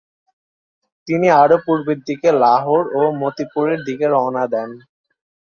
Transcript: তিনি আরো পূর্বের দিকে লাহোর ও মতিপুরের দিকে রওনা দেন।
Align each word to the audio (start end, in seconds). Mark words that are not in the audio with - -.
তিনি 1.07 1.27
আরো 1.41 1.57
পূর্বের 1.65 1.99
দিকে 2.07 2.29
লাহোর 2.43 2.83
ও 2.95 3.01
মতিপুরের 3.21 3.79
দিকে 3.87 4.05
রওনা 4.07 4.43
দেন। 4.53 4.69